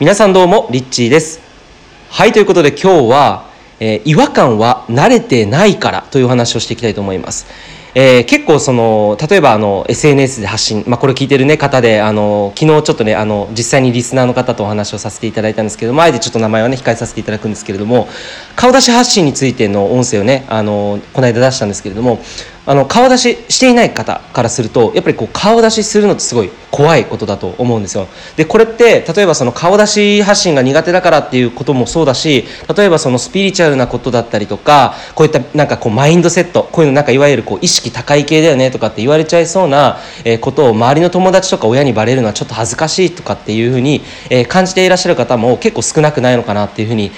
[0.00, 1.40] 皆さんどうもリッチーです。
[2.08, 3.50] はいということで今日は、
[3.80, 7.46] えー、違和感は慣れてないからという話をしていきたいと思います。
[7.96, 18.08] えー、結構その例えばあの SNS で発信、まあ、これ聞いてる、ね、方であの昨日ちょっとねあの実際にリスナーの方とお話をさせていただいたんですけどもあえてちょっと名前はね控えさせていただくんですけれども
[18.56, 22.20] 顔出し発信についての音声をねあのこの間出したんですけれども
[22.68, 28.08] あの顔出ししていない方からするとやっぱりこう顔出しするのってすごい怖いことだと思うんですよ。
[28.36, 32.44] でこれって例えばその顔出し発信が苦手だからっていうこともそうだし
[32.76, 39.98] 例えばそのスピリチュアルなことだったりとかこういったなんかこうマインドセットこういうのなんかいわゆるこう意識高い系だよねとかって言われちゃいそうな
[40.40, 44.02] ことを周りの友達とか親にバレるのはちょっと恥ずかしいとかっていうふうに
[44.48, 47.10] 感じていらっしゃる方も結構少なくないのかなっていうふうに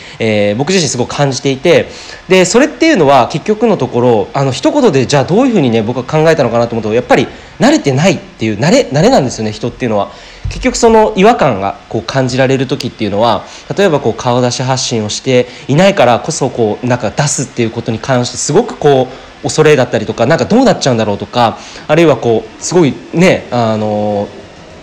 [0.56, 1.88] 僕自身すごく感じていて
[2.28, 7.27] でそれっていうのは結局のところあの一言でじゃあどういうふうにね僕は考えたのかなと思うとやっぱり
[7.59, 10.12] 慣れてないっていう慣れ慣れなんですよね人っていうのは。
[10.50, 13.45] 結局その違和感がこう感じられる時っていうのは
[13.77, 24.28] 例えばこう顔出し発信をしていないからこそこうなんか出すっていうことに関してすごくこう恐れだったりとかなんかどうなっちゃうんだろうとかあるいはこうすごいねあの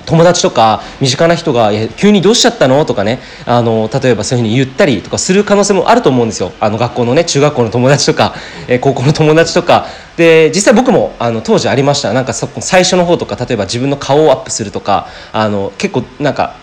[0.07, 6.53] 友達とか身近な人が「急にどうしちゃったの?」とかねあの例えばそういうふうに言ったりとかする可能性もあると思うんですよ。
[6.61, 8.33] あの学校のね中学校の友達とか、
[8.69, 9.85] え高校の友達とか。
[10.15, 12.11] で実際僕もあの当時ありました。
[12.13, 16.55] なんか最初の方とか例えば自分の顔をアップするとかあの結構なんか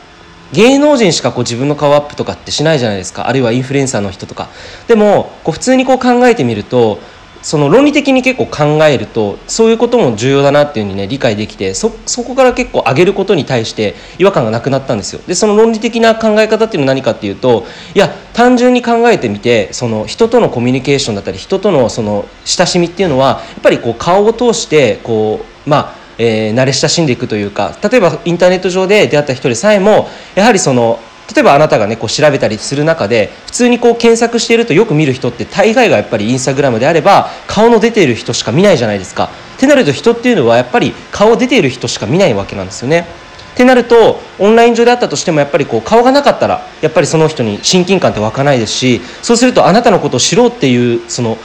[0.52, 3.28] 芸能人しかこう自分の顔アップとかってしないじゃないですか。
[3.28, 4.48] あるいはインフルエンサーの人とか。
[4.88, 6.98] でもこう普通にこう考えてみると
[7.44, 15.20] その論理的に結構考えるとそういうことも重要だなっていうふうにね理解できてそこから結構上げることに対して違和感がなくなったんですよ。
[15.26, 31.00] でその論理的な考え方っていうのは何かっていうといや単純に考えてみてその人とのコミュニケーションだったり人とのその親しみっていうのはやっぱりこう顔を通してこうまあえー、慣れ親しんでいくというか例えばインターネット上で出会った人でさえもやはりその
[31.32, 39.30] 例えばあなたがねこう調べたりする中で普通にこう検索しているとよく見る人って大概がやっぱりインスタグラムであれば顔の出ている人しか見ないじゃないですか。
[39.56, 43.06] ってなると人っていうのはやっぱり顔出ている人しか見ないわけなんですよね。
[43.54, 51.38] ってなるとオンライン上であったとしてもやっぱりこう顔がなかったらやっぱりその人に親近感って湧かないですしそうするとあなたのことを知ろうっていうその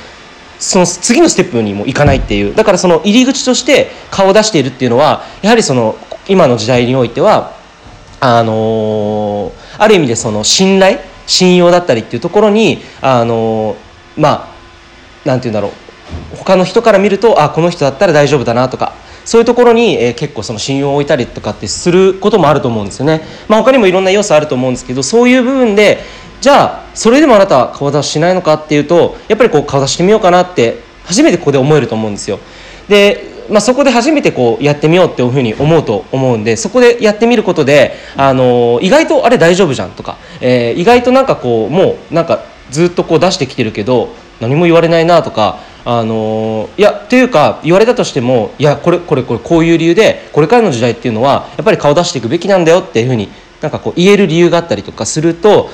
[0.57, 5.95] その次のステップにもいかないっていうだからその入り口として顔を出しているっていうのはやはりその
[6.27, 7.53] 今の時代においては
[8.19, 13.75] あのある意味でその信頼信用だったりっていうところにあの
[14.17, 14.53] ま
[15.25, 15.69] あなんて言うんだろ
[16.33, 18.93] う他の人から見るとあこの人だったら大丈夫だなとか
[19.25, 23.21] そういうところに、えー、結構その信用を置いたりとかってすることもあると思うんですよね。
[23.47, 25.99] まあ、他にもいろんな要素あると思うんですけどそういう部分で
[26.41, 32.39] じゃあそれでもあなたは顔出ししないのかっていうとやっぱりこう顔出してみようかなって初めてここで思えると思うんですよ。
[32.87, 53.29] でまあ、そこで初めてこうやってみようっていうふうに思うと思うんでそこでやってみることで、あの意外とあれ大丈夫じゃんとか、えー、意外となんかこうもうなんかずっとこう出してきてるけど何も言われないなとか、あのいやというか言われたとしてもいやこれこれこれこういう理由でこれからの時代っていうのはやっぱり顔出していくべきなんだよっていうふうに
[53.61, 55.69] なんかこう言える理由があったりとかすると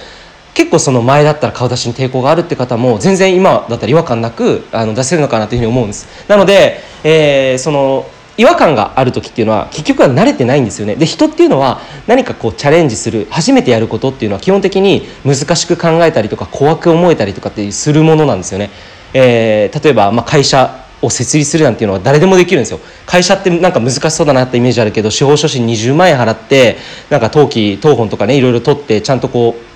[0.55, 6.27] 結構その前だったら顔出しに抵抗があるって方も全然今だったら違和感なくあの出せるのかなというふうに思うんです。
[6.29, 8.07] なので、えー、その
[8.38, 10.95] 違和感がある時っていうのは結局は慣れてないんですよね。
[10.95, 18.69] で人っていうのは何かこうチャレンジする初めてやることっていうのは基本的に難しく考えたりとか怖く思えたりとかってするものなんですよね、
[19.13, 22.79] えー、例えばまあ会社を設立するなんていうのは誰でもできるんですよ。
[23.05, 26.77] 会社ってなんか難しそうだなってイメージあるけど司法書士20万円払って
[27.09, 29.75] なんか登記謄本とかねいろいろ取ってちゃんとこう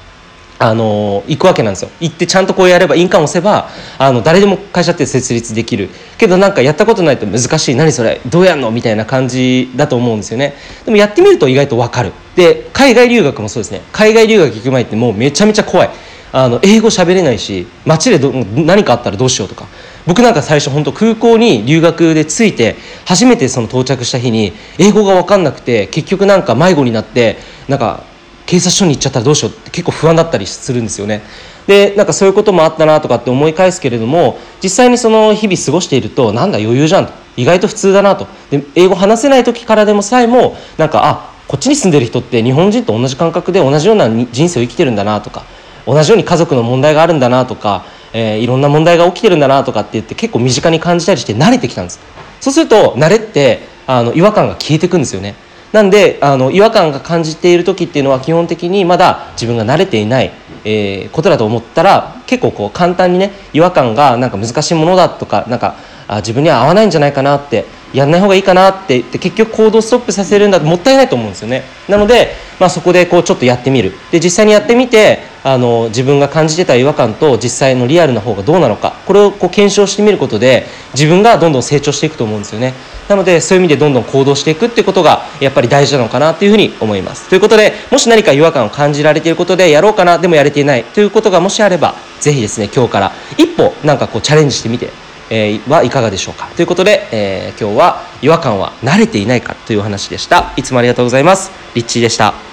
[0.61, 1.89] あの行くわけなんですよ。
[2.01, 5.89] 行ってちゃんとこうやれば印鑑押せばあの誰でも会社って設立できる。
[6.17, 7.75] けどなんかやったことないと難しい。
[7.75, 8.19] 何それ？
[8.29, 8.69] どうやんの？
[8.69, 10.53] みたいな感じだと思うんですよね。
[10.83, 12.11] でもやってみると意外と分かる。
[12.35, 13.81] で海外留学もそうですね。
[13.93, 15.89] 海外留学行く前ってもうめちゃめちゃ怖い。
[16.31, 19.65] あの英語喋れないし街でど何かあったらどうしようとか。
[20.05, 22.75] 僕なんか最初本当空港に留学で着いて
[23.05, 27.37] 初めてその到着した日に英語が分かんなくて結局なんか迷子になって
[27.67, 28.03] なんか
[28.49, 31.21] 警察署に行っちゃったらどうしようって結構不安だったりするんですよね。
[31.67, 37.13] でなんかそういうこともあったなとかって思い返すけれども実際にその日々過ごしているとなんだ余裕じゃんと。
[37.37, 38.27] 意外と普通だなと。
[38.49, 45.43] で英語話せない時からでもさえもなんかあこっちに住んでる人って日本人と同じ感覚で同じような人生を生きてるんだなとか
[45.85, 51.99] 同じように家族の問題があるんだなとか、えー、いろんな問題が起きてるんだなとかって言って結構身近に感じたりして慣れてきたんです。
[52.41, 55.35] そうすると慣れってあの違和感が消えてくんですよね。
[55.71, 60.31] なんであの違和感が感じている時っていうのは基本的にまだ自分が慣れていない、
[60.65, 65.75] えー、ことだと思ったら結構こう簡単にね違和感がなんか難しいものだとかなんか
[66.07, 71.63] あ自分には合わないんじゃないかなってやんない方がいいかなってって結局行動ストップさせるんだともったいないと思うんですよね。
[71.87, 73.93] なので、まあ、そこでこうちょっとやってみる。
[74.11, 82.73] で実際にやってみてあの自分が感じてた違和感と実際のリアルな方がどうなのかこれをこう検証してみることで自分がどんどん成長していくと思うんですよね。
[83.07, 87.27] なのでそういう意味でどんどん行動していくっていうことがやっぱり大事なのかなというふうに思います。
[87.29, 94.89] ということでもし何か違和感を感じられていることでやろうかなでもやれていないということがもしあればぜひですね今日から一歩なんかこうチャレンジしてみて
[95.29, 96.47] えー、はいかがでしょうか。
[96.55, 100.53] ということで、えー、今日は違和感は慣れていないかというお話でした。
[100.57, 101.51] いつもありがとうございます。
[101.75, 102.48] リッチーでした。